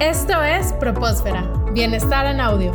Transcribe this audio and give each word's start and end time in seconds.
Esto 0.00 0.44
es 0.44 0.72
Propósfera, 0.74 1.42
Bienestar 1.72 2.26
en 2.26 2.40
Audio. 2.40 2.70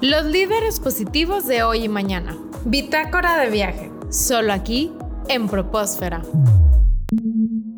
Los 0.00 0.26
líderes 0.26 0.78
positivos 0.78 1.48
de 1.48 1.64
hoy 1.64 1.86
y 1.86 1.88
mañana. 1.88 2.36
Bitácora 2.64 3.36
de 3.38 3.50
viaje, 3.50 3.90
solo 4.08 4.52
aquí 4.52 4.92
en 5.28 5.48
Propósfera. 5.48 6.22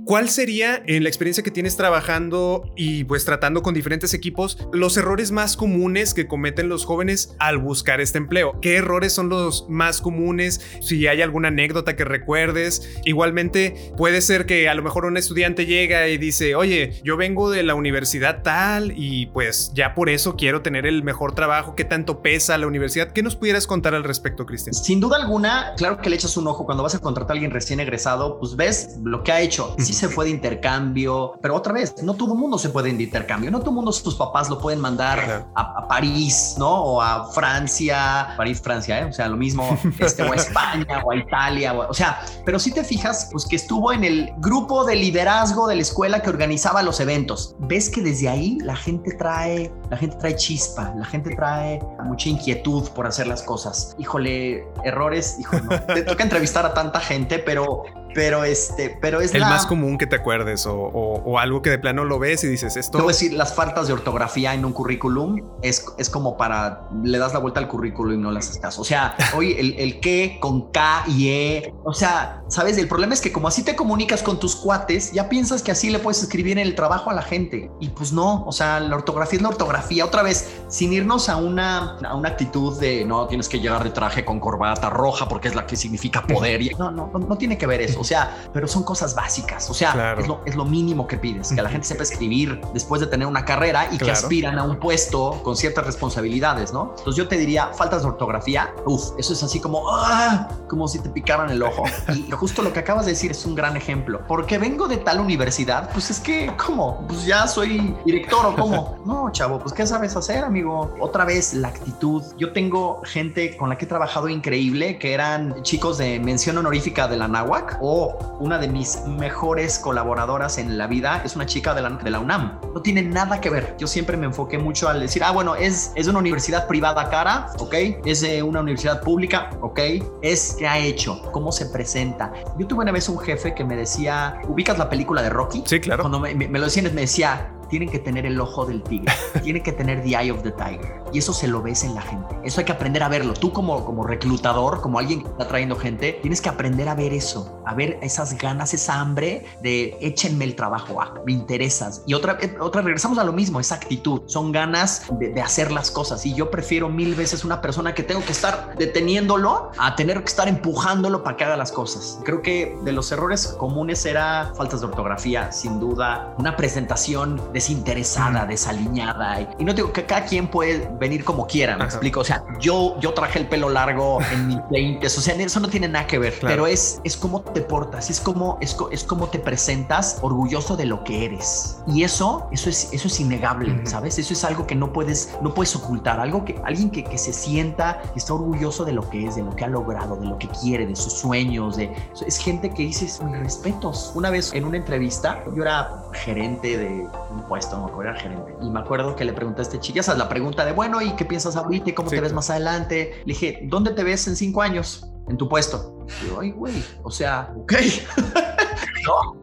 ¿Cuál 0.04 0.28
sería, 0.28 0.82
en 0.86 1.04
la 1.04 1.08
experiencia 1.08 1.44
que 1.44 1.52
tienes 1.52 1.76
trabajando 1.76 2.64
y 2.76 3.04
pues 3.04 3.24
tratando 3.24 3.62
con 3.62 3.72
diferentes 3.72 4.14
equipos, 4.14 4.58
los 4.72 4.96
errores 4.96 5.30
más 5.30 5.56
comunes 5.56 6.12
que 6.12 6.26
cometen 6.26 6.68
los 6.68 6.84
jóvenes 6.84 7.36
al 7.38 7.58
buscar 7.58 8.00
este 8.00 8.18
empleo? 8.18 8.58
¿Qué 8.60 8.76
errores 8.76 9.12
son 9.12 9.28
los 9.28 9.66
más 9.68 10.00
comunes? 10.00 10.60
Si 10.80 11.06
hay 11.06 11.22
alguna 11.22 11.48
anécdota 11.48 11.94
que 11.94 12.04
recuerdes. 12.04 13.00
Igualmente, 13.04 13.92
puede 13.96 14.22
ser 14.22 14.44
que 14.44 14.68
a 14.68 14.74
lo 14.74 14.82
mejor 14.82 15.04
un 15.04 15.16
estudiante 15.16 15.66
llega 15.66 16.08
y 16.08 16.18
dice, 16.18 16.56
oye, 16.56 17.00
yo 17.04 17.16
vengo 17.16 17.50
de 17.50 17.62
la 17.62 17.76
universidad 17.76 18.42
tal 18.42 18.92
y 18.96 19.26
pues 19.26 19.70
ya 19.74 19.94
por 19.94 20.08
eso 20.08 20.36
quiero 20.36 20.62
tener 20.62 20.84
el 20.84 21.04
mejor 21.04 21.34
trabajo. 21.34 21.76
¿Qué 21.76 21.84
tanto 21.84 22.22
pesa 22.22 22.58
la 22.58 22.66
universidad? 22.66 23.12
¿Qué 23.12 23.22
nos 23.22 23.36
pudieras 23.36 23.68
contar 23.68 23.94
al 23.94 24.02
respecto, 24.02 24.46
Cristian? 24.46 24.74
Sin 24.74 24.98
duda 24.98 25.16
alguna, 25.18 25.74
claro 25.76 25.98
que 25.98 26.10
le 26.10 26.16
echas 26.16 26.36
un 26.36 26.48
ojo 26.48 26.64
cuando 26.64 26.82
vas 26.82 26.96
a 26.96 26.98
contratar 26.98 27.32
a 27.32 27.34
alguien 27.34 27.52
recién 27.52 27.78
egresado, 27.78 28.40
pues 28.40 28.56
ves 28.56 28.96
lo 29.04 29.22
que 29.22 29.30
ha 29.30 29.40
hecho 29.40 29.76
se 29.92 30.08
fue 30.08 30.26
de 30.26 30.30
intercambio, 30.30 31.34
pero 31.40 31.54
otra 31.54 31.72
vez, 31.72 32.02
no 32.02 32.14
todo 32.14 32.34
el 32.34 32.38
mundo 32.38 32.58
se 32.58 32.70
puede 32.70 32.92
de 32.92 33.02
intercambio, 33.02 33.50
no 33.50 33.60
todo 33.60 33.70
el 33.70 33.76
mundo 33.76 33.92
sus 33.92 34.14
papás 34.14 34.48
lo 34.48 34.58
pueden 34.58 34.80
mandar 34.80 35.46
a, 35.54 35.88
París, 35.88 36.54
¿no? 36.58 36.70
O 36.70 37.02
a 37.02 37.30
Francia, 37.32 38.34
París, 38.36 38.60
Francia, 38.60 39.00
¿eh? 39.00 39.04
o 39.04 39.12
sea, 39.12 39.28
lo 39.28 39.36
mismo, 39.36 39.78
este, 39.98 40.22
o 40.22 40.32
a 40.32 40.36
España, 40.36 41.02
o 41.04 41.12
a 41.12 41.16
Italia, 41.16 41.74
o, 41.74 41.94
sea, 41.94 42.24
pero 42.44 42.58
si 42.58 42.72
te 42.72 42.84
fijas, 42.84 43.28
pues 43.30 43.46
que 43.46 43.56
estuvo 43.56 43.92
en 43.92 44.04
el 44.04 44.32
grupo 44.38 44.84
de 44.84 44.96
liderazgo 44.96 45.66
de 45.66 45.76
la 45.76 45.82
escuela 45.82 46.22
que 46.22 46.30
organizaba 46.30 46.82
los 46.82 47.00
eventos. 47.00 47.54
Ves 47.58 47.90
que 47.90 48.00
desde 48.00 48.28
ahí 48.28 48.58
la 48.62 48.76
gente 48.76 49.14
trae, 49.16 49.72
la 49.90 49.96
gente 49.96 50.16
trae 50.16 50.36
chispa, 50.36 50.94
la 50.96 51.04
gente 51.04 51.34
trae 51.34 51.80
mucha 52.04 52.28
inquietud 52.28 52.88
por 52.90 53.06
hacer 53.06 53.26
las 53.26 53.42
cosas. 53.42 53.94
Híjole, 53.98 54.66
errores, 54.84 55.36
híjole, 55.38 55.62
no. 55.62 55.80
te 55.94 56.02
toca 56.02 56.22
entrevistar 56.22 56.64
a 56.66 56.74
tanta 56.74 57.00
gente, 57.00 57.38
pero 57.38 57.84
pero 58.14 58.44
este, 58.44 58.96
pero 59.00 59.20
es 59.20 59.34
el 59.34 59.42
más 59.42 59.66
común 59.66 59.98
que 59.98 60.06
te 60.06 60.16
acuerdes 60.16 60.66
o, 60.66 61.38
algo 61.38 61.62
que 61.62 61.70
de 61.70 61.78
plano 61.78 62.04
lo 62.04 62.18
ves 62.18 62.44
y 62.44 62.48
dices 62.48 62.76
esto. 62.76 62.98
Te 62.98 63.02
voy 63.02 63.12
a 63.12 63.14
decir, 63.14 63.32
las 63.32 63.54
faltas 63.54 63.86
de 63.88 63.92
ortografía 63.92 64.54
en 64.54 64.64
un 64.64 64.72
currículum 64.72 65.40
es, 65.62 65.84
es 65.98 66.08
como 66.08 66.36
para 66.36 66.88
le 67.02 67.18
das 67.18 67.32
la 67.32 67.40
vuelta 67.40 67.58
al 67.58 67.68
currículum 67.68 68.14
y 68.14 68.16
no 68.16 68.30
haces 68.30 68.58
caso. 68.58 68.82
O 68.82 68.84
sea, 68.84 69.16
hoy 69.36 69.52
el, 69.58 69.74
el 69.78 70.00
que 70.00 70.38
con 70.40 70.70
K 70.70 71.04
y 71.08 71.28
E, 71.28 71.74
o 71.84 71.92
sea, 71.92 72.42
sabes, 72.48 72.78
el 72.78 72.88
problema 72.88 73.14
es 73.14 73.20
que 73.20 73.32
como 73.32 73.48
así 73.48 73.64
te 73.64 73.74
comunicas 73.74 74.22
con 74.22 74.38
tus 74.38 74.54
cuates, 74.54 75.12
ya 75.12 75.28
piensas 75.28 75.62
que 75.62 75.72
así 75.72 75.90
le 75.90 75.98
puedes 75.98 76.22
escribir 76.22 76.58
en 76.58 76.66
el 76.66 76.74
trabajo 76.74 77.10
a 77.10 77.14
la 77.14 77.22
gente 77.22 77.70
y 77.80 77.88
pues 77.88 78.12
no. 78.12 78.44
O 78.44 78.52
sea, 78.52 78.80
la 78.80 78.96
ortografía 78.96 79.38
es 79.38 79.42
la 79.42 79.48
ortografía. 79.48 80.04
Otra 80.04 80.22
vez, 80.22 80.50
sin 80.68 80.92
irnos 80.92 81.28
a 81.28 81.36
una, 81.36 81.96
a 81.98 82.14
una 82.14 82.28
actitud 82.28 82.78
de 82.78 83.04
no 83.04 83.26
tienes 83.26 83.48
que 83.48 83.60
llegar 83.60 83.84
de 83.84 83.90
traje 83.90 84.24
con 84.24 84.40
corbata 84.40 84.90
roja 84.90 85.28
porque 85.28 85.48
es 85.48 85.54
la 85.54 85.66
que 85.66 85.76
significa 85.76 86.22
poder. 86.22 86.52
Y, 86.62 86.68
no, 86.78 86.90
no, 86.90 87.10
no, 87.12 87.18
no 87.18 87.38
tiene 87.38 87.58
que 87.58 87.66
ver 87.66 87.80
eso. 87.80 88.01
O 88.02 88.04
sea, 88.04 88.36
pero 88.52 88.66
son 88.66 88.82
cosas 88.82 89.14
básicas. 89.14 89.70
O 89.70 89.74
sea, 89.74 90.16
es, 90.18 90.26
lo, 90.26 90.40
es, 90.44 90.56
lo, 90.56 90.64
mínimo 90.64 91.06
que 91.06 91.16
pides, 91.16 91.52
que 91.52 91.62
la 91.62 91.70
gente 91.70 91.86
sepa 91.86 92.02
escribir 92.02 92.60
después 92.74 93.00
de 93.00 93.06
tener 93.06 93.28
una 93.28 93.44
carrera 93.44 93.88
y 93.92 93.98
que 93.98 94.10
aspiran 94.10 94.58
a 94.58 94.64
un 94.64 94.80
puesto 94.80 95.40
con 95.44 95.56
ciertas 95.56 95.86
responsabilidades, 95.86 96.72
¿no? 96.72 96.94
Entonces 96.98 97.14
yo 97.14 97.28
te 97.28 97.36
diría, 97.36 97.68
faltas 97.68 98.02
de 98.02 98.08
ortografía, 98.08 98.74
uff, 98.86 99.12
eso 99.18 99.32
es 99.32 99.42
así 99.42 99.60
como, 99.60 99.88
¡ah! 99.88 100.48
como 100.68 100.88
si 100.88 100.98
te 100.98 101.10
picaran 101.10 101.50
el 101.50 101.62
ojo. 101.62 101.84
Y 102.12 102.30
justo 102.32 102.62
lo 102.62 102.72
que 102.72 102.80
acabas 102.80 103.06
de 103.06 103.12
decir 103.12 103.30
es 103.30 103.46
un 103.46 103.54
gran 103.54 103.76
ejemplo. 103.76 104.20
Porque 104.26 104.58
vengo 104.58 104.88
de 104.88 104.96
tal 104.96 105.20
universidad, 105.20 105.90
pues 105.92 106.10
es 106.10 106.18
que, 106.18 106.52
¿cómo? 106.56 107.04
Pues 107.06 107.24
ya 107.24 107.46
soy 107.46 107.94
director 108.04 108.46
o 108.46 108.56
cómo. 108.56 108.98
No, 109.06 109.30
chavo, 109.30 109.60
pues 109.60 109.72
¿qué 109.72 109.86
sabes 109.86 110.16
hacer, 110.16 110.42
amigo? 110.42 110.94
Otra 110.98 111.24
vez, 111.24 111.54
la 111.54 111.68
actitud. 111.68 112.22
Yo 112.36 112.52
tengo 112.52 113.00
gente 113.04 113.56
con 113.56 113.68
la 113.68 113.78
que 113.78 113.84
he 113.84 113.88
trabajado 113.88 114.28
increíble, 114.28 114.98
que 114.98 115.14
eran 115.14 115.62
chicos 115.62 115.98
de 115.98 116.18
mención 116.18 116.58
honorífica 116.58 117.08
de 117.08 117.16
la 117.16 117.28
NAWAC 117.28 117.78
o 117.80 117.91
una 118.40 118.58
de 118.58 118.68
mis 118.68 119.04
mejores 119.06 119.78
colaboradoras 119.78 120.58
en 120.58 120.78
la 120.78 120.86
vida 120.86 121.22
es 121.24 121.36
una 121.36 121.46
chica 121.46 121.74
de 121.74 121.82
la, 121.82 121.90
de 121.90 122.10
la 122.10 122.20
UNAM. 122.20 122.60
No 122.74 122.82
tiene 122.82 123.02
nada 123.02 123.40
que 123.40 123.50
ver. 123.50 123.76
Yo 123.78 123.86
siempre 123.86 124.16
me 124.16 124.26
enfoqué 124.26 124.58
mucho 124.58 124.88
al 124.88 125.00
decir, 125.00 125.22
ah, 125.24 125.30
bueno, 125.30 125.54
es, 125.54 125.92
es 125.94 126.06
una 126.08 126.18
universidad 126.18 126.66
privada 126.66 127.10
cara, 127.10 127.48
¿ok? 127.58 127.74
Es 128.04 128.22
una 128.42 128.60
universidad 128.60 129.00
pública, 129.02 129.50
¿ok? 129.60 129.80
Es 130.22 130.54
que 130.58 130.66
ha 130.66 130.78
hecho, 130.78 131.22
cómo 131.32 131.52
se 131.52 131.66
presenta. 131.66 132.32
Yo 132.58 132.66
tuve 132.66 132.82
una 132.82 132.92
vez 132.92 133.08
un 133.08 133.18
jefe 133.18 133.54
que 133.54 133.64
me 133.64 133.76
decía, 133.76 134.40
¿ubicas 134.48 134.78
la 134.78 134.88
película 134.88 135.22
de 135.22 135.30
Rocky? 135.30 135.62
Sí, 135.66 135.80
claro. 135.80 136.02
Cuando 136.02 136.20
me, 136.20 136.34
me 136.34 136.58
lo 136.58 136.64
decían, 136.64 136.92
me 136.94 137.02
decía, 137.02 137.51
tienen 137.72 137.88
que 137.88 137.98
tener 137.98 138.26
el 138.26 138.38
ojo 138.38 138.66
del 138.66 138.82
tigre, 138.82 139.10
tienen 139.42 139.62
que 139.62 139.72
tener 139.72 140.02
the 140.02 140.10
eye 140.10 140.30
of 140.30 140.42
the 140.42 140.50
tiger. 140.50 141.00
Y 141.10 141.18
eso 141.18 141.32
se 141.32 141.48
lo 141.48 141.62
ves 141.62 141.84
en 141.84 141.94
la 141.94 142.02
gente. 142.02 142.36
Eso 142.44 142.60
hay 142.60 142.66
que 142.66 142.72
aprender 142.72 143.02
a 143.02 143.08
verlo. 143.08 143.32
Tú 143.32 143.50
como, 143.50 143.82
como 143.86 144.04
reclutador, 144.04 144.82
como 144.82 144.98
alguien 144.98 145.22
que 145.22 145.28
está 145.28 145.48
trayendo 145.48 145.76
gente, 145.76 146.18
tienes 146.20 146.42
que 146.42 146.50
aprender 146.50 146.86
a 146.90 146.94
ver 146.94 147.14
eso, 147.14 147.62
a 147.64 147.74
ver 147.74 147.98
esas 148.02 148.36
ganas, 148.36 148.74
esa 148.74 149.00
hambre 149.00 149.46
de 149.62 149.96
échenme 150.02 150.44
el 150.44 150.54
trabajo, 150.54 151.00
ah, 151.00 151.14
me 151.24 151.32
interesas. 151.32 152.02
Y 152.06 152.12
otra, 152.12 152.38
otra, 152.60 152.82
regresamos 152.82 153.16
a 153.16 153.24
lo 153.24 153.32
mismo, 153.32 153.58
esa 153.58 153.76
actitud. 153.76 154.20
Son 154.26 154.52
ganas 154.52 155.06
de, 155.18 155.30
de 155.30 155.40
hacer 155.40 155.72
las 155.72 155.90
cosas. 155.90 156.26
Y 156.26 156.34
yo 156.34 156.50
prefiero 156.50 156.90
mil 156.90 157.14
veces 157.14 157.42
una 157.42 157.62
persona 157.62 157.94
que 157.94 158.02
tengo 158.02 158.22
que 158.22 158.32
estar 158.32 158.76
deteniéndolo 158.76 159.70
a 159.78 159.96
tener 159.96 160.18
que 160.18 160.26
estar 160.26 160.46
empujándolo 160.46 161.22
para 161.22 161.38
que 161.38 161.44
haga 161.44 161.56
las 161.56 161.72
cosas. 161.72 162.18
Creo 162.22 162.42
que 162.42 162.76
de 162.84 162.92
los 162.92 163.10
errores 163.12 163.46
comunes 163.58 164.04
era 164.04 164.52
faltas 164.58 164.80
de 164.80 164.88
ortografía, 164.88 165.50
sin 165.52 165.80
duda, 165.80 166.34
una 166.36 166.54
presentación 166.54 167.40
de 167.54 167.61
desinteresada, 167.62 168.44
desaliñada. 168.44 169.54
Y 169.56 169.64
no 169.64 169.72
digo 169.72 169.92
que 169.92 170.04
cada 170.04 170.24
quien 170.24 170.48
puede 170.48 170.90
venir 170.98 171.24
como 171.24 171.46
quiera, 171.46 171.76
me 171.76 171.84
explico. 171.84 172.20
O 172.20 172.24
sea, 172.24 172.42
yo, 172.58 172.98
yo 172.98 173.14
traje 173.14 173.38
el 173.38 173.46
pelo 173.46 173.68
largo 173.68 174.18
en 174.32 174.48
mis 174.48 174.58
20, 174.70 175.06
o 175.06 175.10
sea, 175.10 175.34
eso 175.34 175.60
no 175.60 175.68
tiene 175.68 175.86
nada 175.86 176.06
que 176.08 176.18
ver, 176.18 176.34
pero 176.40 176.66
es, 176.66 177.00
es 177.04 177.16
cómo 177.16 177.40
te 177.40 177.60
portas, 177.60 178.10
es 178.10 178.20
como, 178.20 178.58
es, 178.60 178.76
es 178.90 179.04
como 179.04 179.28
te 179.28 179.38
presentas 179.38 180.18
orgulloso 180.22 180.76
de 180.76 180.86
lo 180.86 181.04
que 181.04 181.24
eres. 181.24 181.78
Y 181.86 182.02
eso, 182.02 182.48
eso 182.50 182.68
es, 182.68 182.92
eso 182.92 183.06
es 183.06 183.20
innegable, 183.20 183.86
¿sabes? 183.86 184.18
Eso 184.18 184.32
es 184.32 184.44
algo 184.44 184.66
que 184.66 184.74
no 184.74 184.92
puedes, 184.92 185.36
no 185.40 185.54
puedes 185.54 185.76
ocultar, 185.76 186.18
algo 186.18 186.44
que 186.44 186.60
alguien 186.64 186.90
que, 186.90 187.04
que 187.04 187.18
se 187.18 187.32
sienta, 187.32 188.02
que 188.12 188.18
está 188.18 188.34
orgulloso 188.34 188.84
de 188.84 188.92
lo 188.92 189.08
que 189.08 189.26
es, 189.26 189.36
de 189.36 189.42
lo 189.42 189.54
que 189.54 189.64
ha 189.64 189.68
logrado, 189.68 190.16
de 190.16 190.26
lo 190.26 190.36
que 190.38 190.48
quiere, 190.48 190.86
de 190.86 190.96
sus 190.96 191.12
sueños, 191.12 191.76
de, 191.76 191.94
es 192.26 192.38
gente 192.38 192.70
que 192.70 192.82
dices, 192.82 193.22
mis 193.22 193.38
respetos. 193.38 194.10
Una 194.16 194.30
vez 194.30 194.52
en 194.52 194.64
una 194.64 194.78
entrevista, 194.78 195.44
yo 195.54 195.62
era 195.62 196.01
gerente 196.12 196.78
de 196.78 197.06
un 197.30 197.42
puesto, 197.48 197.76
no 197.76 197.84
me 197.84 197.90
acuerdo, 197.90 198.10
era 198.10 198.20
gerente. 198.20 198.54
Y 198.60 198.70
me 198.70 198.80
acuerdo 198.80 199.16
que 199.16 199.24
le 199.24 199.32
pregunté 199.32 199.60
a 199.60 199.62
este 199.62 199.80
chico, 199.80 199.96
ya 199.96 200.02
sabes, 200.02 200.18
la 200.18 200.28
pregunta 200.28 200.64
de, 200.64 200.72
bueno, 200.72 201.00
¿y 201.00 201.12
qué 201.16 201.24
piensas 201.24 201.56
ahorita? 201.56 201.90
¿Y 201.90 201.92
cómo 201.92 202.10
te 202.10 202.20
ves 202.20 202.32
más 202.32 202.50
adelante? 202.50 203.22
Le 203.24 203.32
dije, 203.32 203.60
¿dónde 203.64 203.92
te 203.92 204.04
ves 204.04 204.26
en 204.28 204.36
cinco 204.36 204.62
años? 204.62 205.08
En 205.28 205.36
tu 205.36 205.48
puesto. 205.48 205.98
Y 206.22 206.28
yo, 206.28 206.40
ay, 206.40 206.50
güey, 206.50 206.82
o 207.02 207.10
sea, 207.10 207.52
ok. 207.56 207.72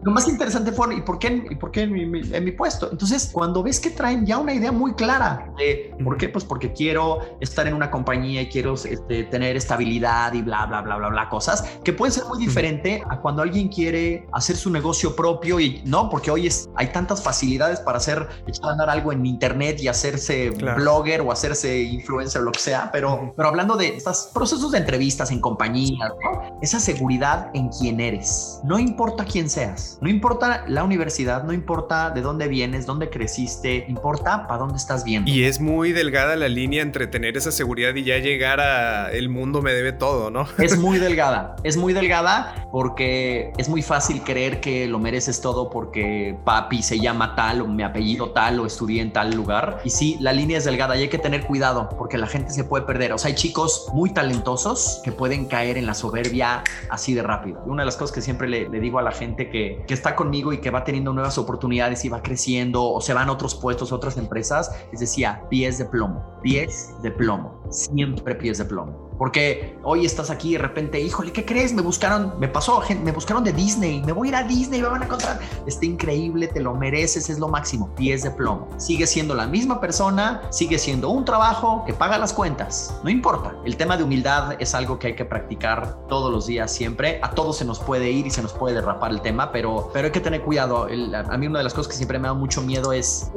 Lo 0.03 0.11
más 0.11 0.27
interesante 0.27 0.71
fue, 0.71 0.95
¿y 0.95 1.01
por 1.01 1.19
qué, 1.19 1.45
y 1.49 1.55
por 1.55 1.71
qué 1.71 1.81
en, 1.81 1.91
mi, 1.91 2.21
en, 2.33 2.43
mi, 2.43 2.51
puesto? 2.51 2.89
Entonces, 2.91 3.29
cuando 3.33 3.61
ves 3.61 3.79
que 3.79 3.89
traen 3.89 4.25
ya 4.25 4.37
una 4.37 4.53
idea 4.53 4.71
muy 4.71 4.93
clara 4.93 5.51
de 5.57 5.93
por 6.03 6.17
qué, 6.17 6.29
pues 6.29 6.45
porque 6.45 6.71
quiero 6.71 7.19
estar 7.41 7.67
en 7.67 7.73
una 7.73 7.91
compañía 7.91 8.41
y 8.41 8.47
quiero 8.47 8.75
este, 8.75 9.23
tener 9.25 9.57
estabilidad 9.57 10.33
y 10.33 10.41
bla, 10.41 10.65
bla, 10.67 10.81
bla, 10.81 10.95
bla, 10.97 11.09
bla, 11.09 11.29
cosas 11.29 11.63
que 11.83 11.91
pueden 11.91 12.13
ser 12.13 12.23
muy 12.25 12.39
diferente 12.39 13.03
a 13.09 13.19
cuando 13.19 13.41
alguien 13.41 13.67
quiere 13.67 14.25
hacer 14.31 14.55
su 14.55 14.69
negocio 14.69 15.15
propio 15.15 15.59
y 15.59 15.81
no, 15.85 16.09
porque 16.09 16.31
hoy 16.31 16.47
es, 16.47 16.69
hay 16.75 16.87
tantas 16.87 17.21
facilidades 17.21 17.79
para 17.81 17.97
hacer, 17.97 18.27
echar 18.47 18.69
a 18.69 18.71
andar 18.71 18.89
algo 18.89 19.11
en 19.11 19.25
internet 19.25 19.81
y 19.81 19.89
hacerse 19.89 20.51
blogger 20.51 21.21
o 21.21 21.31
hacerse 21.31 21.81
influencer 21.81 22.41
o 22.41 22.45
lo 22.45 22.51
que 22.51 22.59
sea, 22.59 22.89
pero, 22.91 23.33
pero 23.35 23.49
hablando 23.49 23.75
de 23.75 23.97
estos 23.97 24.29
procesos 24.33 24.71
de 24.71 24.77
entrevistas 24.77 25.31
en 25.31 25.41
compañías, 25.41 26.11
¿no? 26.23 26.57
esa 26.61 26.79
seguridad 26.79 27.49
en 27.53 27.69
quién 27.69 27.99
eres. 27.99 28.59
No 28.63 28.79
importa 28.79 29.25
quién 29.25 29.49
seas. 29.49 29.88
No 30.01 30.09
importa 30.09 30.65
la 30.67 30.83
universidad, 30.83 31.43
no 31.43 31.53
importa 31.53 32.11
de 32.11 32.21
dónde 32.21 32.47
vienes, 32.47 32.85
dónde 32.85 33.09
creciste, 33.09 33.85
importa 33.87 34.47
para 34.47 34.59
dónde 34.59 34.77
estás 34.77 35.03
viendo. 35.03 35.29
Y 35.29 35.43
es 35.43 35.59
muy 35.59 35.91
delgada 35.91 36.35
la 36.35 36.47
línea 36.47 36.81
entre 36.81 37.07
tener 37.07 37.37
esa 37.37 37.51
seguridad 37.51 37.95
y 37.95 38.03
ya 38.03 38.17
llegar 38.17 38.59
a 38.59 39.11
el 39.11 39.29
mundo 39.29 39.61
me 39.61 39.73
debe 39.73 39.91
todo, 39.91 40.29
¿no? 40.29 40.45
Es 40.57 40.77
muy 40.79 40.99
delgada, 40.99 41.55
es 41.63 41.77
muy 41.77 41.93
delgada 41.93 42.67
porque 42.71 43.51
es 43.57 43.69
muy 43.69 43.81
fácil 43.81 44.21
creer 44.23 44.61
que 44.61 44.87
lo 44.87 44.99
mereces 44.99 45.41
todo 45.41 45.69
porque 45.69 46.37
papi 46.43 46.81
se 46.81 46.99
llama 46.99 47.35
tal 47.35 47.61
o 47.61 47.67
mi 47.67 47.83
apellido 47.83 48.31
tal 48.31 48.59
o 48.59 48.65
estudié 48.65 49.01
en 49.01 49.11
tal 49.11 49.33
lugar. 49.33 49.81
Y 49.83 49.89
sí, 49.89 50.17
la 50.19 50.33
línea 50.33 50.57
es 50.57 50.65
delgada 50.65 50.95
y 50.95 51.01
hay 51.01 51.09
que 51.09 51.17
tener 51.17 51.45
cuidado 51.45 51.89
porque 51.97 52.17
la 52.17 52.27
gente 52.27 52.51
se 52.51 52.63
puede 52.63 52.85
perder. 52.85 53.13
O 53.13 53.17
sea, 53.17 53.29
hay 53.29 53.35
chicos 53.35 53.87
muy 53.93 54.11
talentosos 54.11 55.01
que 55.03 55.11
pueden 55.11 55.45
caer 55.45 55.77
en 55.77 55.85
la 55.85 55.93
soberbia 55.93 56.63
así 56.89 57.13
de 57.13 57.23
rápido. 57.23 57.61
Una 57.65 57.83
de 57.83 57.85
las 57.85 57.95
cosas 57.95 58.13
que 58.13 58.21
siempre 58.21 58.47
le, 58.47 58.69
le 58.69 58.79
digo 58.79 58.99
a 58.99 59.01
la 59.01 59.11
gente 59.11 59.49
que, 59.49 59.78
está 59.87 60.15
conmigo 60.15 60.53
y 60.53 60.59
que 60.59 60.71
va 60.71 60.83
teniendo 60.83 61.13
nuevas 61.13 61.37
oportunidades 61.37 62.05
y 62.05 62.09
va 62.09 62.21
creciendo 62.21 62.83
o 62.83 63.01
se 63.01 63.13
van 63.13 63.29
otros 63.29 63.55
puestos, 63.55 63.91
otras 63.91 64.17
empresas, 64.17 64.71
les 64.91 65.01
decía, 65.01 65.43
pies 65.49 65.77
de 65.77 65.85
plomo, 65.85 66.23
pies 66.41 66.93
de 67.01 67.11
plomo, 67.11 67.63
siempre 67.69 68.35
pies 68.35 68.57
de 68.57 68.65
plomo 68.65 69.08
Porque 69.19 69.77
hoy 69.83 70.05
estás 70.05 70.29
aquí 70.29 70.49
y 70.49 70.53
de 70.53 70.59
repente, 70.59 70.99
híjole, 70.99 71.33
¿qué 71.33 71.45
crees? 71.45 71.73
Me 71.73 71.81
buscaron, 71.81 72.39
me 72.39 72.47
pasó, 72.47 72.81
me 73.03 73.11
buscaron 73.11 73.43
de 73.43 73.51
Disney, 73.51 74.01
me 74.03 74.13
voy 74.13 74.29
a 74.29 74.31
ir 74.31 74.35
a 74.37 74.43
Disney, 74.43 74.81
me 74.81 74.87
van 74.87 75.01
a 75.01 75.05
encontrar. 75.05 75.39
Está 75.67 75.85
increíble, 75.85 76.47
te 76.47 76.61
lo 76.61 76.73
mereces, 76.73 77.29
es 77.29 77.37
lo 77.37 77.49
máximo. 77.49 77.93
Pies 77.95 78.23
de 78.23 78.31
plomo. 78.31 78.69
Sigue 78.77 79.05
siendo 79.05 79.35
la 79.35 79.45
misma 79.45 79.81
persona, 79.81 80.41
sigue 80.51 80.79
siendo 80.79 81.09
un 81.09 81.25
trabajo 81.25 81.83
que 81.85 81.93
paga 81.93 82.17
las 82.17 82.31
cuentas. 82.31 82.97
No 83.03 83.09
importa. 83.09 83.53
El 83.65 83.75
tema 83.75 83.97
de 83.97 84.03
humildad 84.03 84.55
es 84.57 84.73
algo 84.73 84.97
que 84.97 85.07
hay 85.07 85.15
que 85.15 85.25
practicar 85.25 85.97
todos 86.07 86.31
los 86.31 86.47
días, 86.47 86.71
siempre. 86.71 87.19
A 87.21 87.31
todos 87.31 87.57
se 87.57 87.65
nos 87.65 87.79
puede 87.79 88.09
ir 88.09 88.25
y 88.25 88.29
se 88.29 88.41
nos 88.41 88.53
puede 88.53 88.75
derrapar 88.75 89.11
el 89.11 89.19
tema, 89.19 89.51
pero, 89.51 89.89
pero 89.93 90.05
hay 90.05 90.11
que 90.13 90.21
tener 90.21 90.41
cuidado. 90.43 90.83
a 90.83 91.37
mí 91.37 91.47
una 91.47 91.59
de 91.59 91.63
las 91.65 91.73
cosas 91.73 91.89
que 91.89 91.97
siempre 91.97 92.19
me 92.19 92.29
da 92.29 92.33
mucho 92.33 92.61
miedo 92.61 92.93
es 92.93 93.29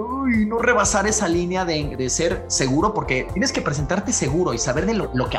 no 0.47 0.59
rebasar 0.59 1.07
esa 1.07 1.29
línea 1.29 1.65
de, 1.65 2.09
ser 2.11 2.45
seguro, 2.49 2.95
porque 2.95 3.29
tienes 3.33 3.53
que 3.53 3.63
presentarte 3.63 4.13
seguro 4.13 4.53
y 4.55 4.59
saber 4.59 4.87
de 4.87 4.95
lo, 4.95 5.29
que 5.29 5.37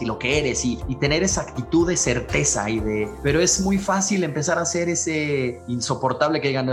y 0.00 0.04
lo 0.04 0.18
que 0.18 0.38
eres 0.38 0.64
y, 0.64 0.76
tener 1.00 1.22
esa 1.22 1.42
actitud 1.42 1.88
de 1.88 1.96
certeza 1.96 2.68
y 2.68 2.78
de... 2.78 3.10
Pero 3.22 3.40
es 3.40 3.60
muy 3.62 3.78
fácil 3.78 4.22
empezar 4.22 4.58
a 4.58 4.66
ser 4.66 4.90
ese 4.90 5.62
insoportable 5.66 6.40
que 6.40 6.48
digan, 6.48 6.68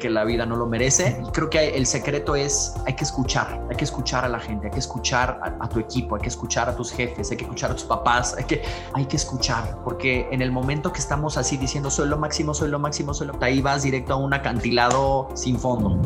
que 0.00 0.10
la 0.10 0.24
vida 0.24 0.46
no 0.46 0.56
lo 0.56 0.66
merece. 0.66 1.22
Y 1.26 1.30
creo 1.30 1.50
que 1.50 1.76
el 1.76 1.84
secreto 1.84 2.34
es, 2.34 2.72
hay 2.86 2.94
que 2.94 3.04
escuchar, 3.04 3.60
hay 3.68 3.76
que 3.76 3.84
escuchar 3.84 4.24
a 4.24 4.28
la 4.28 4.40
gente, 4.40 4.68
hay 4.68 4.72
que 4.72 4.78
escuchar 4.78 5.38
a, 5.42 5.64
a 5.64 5.68
tu 5.68 5.78
equipo, 5.78 6.16
hay 6.16 6.22
que 6.22 6.28
escuchar 6.28 6.70
a 6.70 6.76
tus 6.76 6.90
jefes, 6.90 7.30
hay 7.30 7.36
que 7.36 7.44
escuchar 7.44 7.70
a 7.70 7.74
tus 7.74 7.84
papás, 7.84 8.34
hay 8.36 8.44
que, 8.44 8.62
hay 8.94 9.04
que 9.04 9.16
escuchar, 9.16 9.76
porque 9.84 10.26
en 10.30 10.40
el 10.40 10.50
momento 10.50 10.90
que 10.92 11.00
estamos 11.00 11.36
así 11.36 11.58
diciendo, 11.58 11.90
soy 11.90 12.08
lo 12.08 12.16
máximo, 12.16 12.54
soy 12.54 12.70
lo 12.70 12.78
máximo, 12.78 13.12
soy 13.12 13.26
lo... 13.26 13.34
Ahí 13.42 13.60
vas 13.60 13.82
directo 13.82 14.14
a 14.14 14.16
un 14.16 14.32
acantilado 14.32 15.28
sin 15.34 15.58
fondo. 15.58 15.98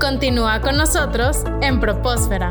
Continúa 0.00 0.60
con 0.60 0.76
nosotros 0.76 1.44
en 1.60 1.80
Propósfera. 1.80 2.50